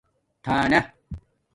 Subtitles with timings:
[0.43, 0.79] تھانہ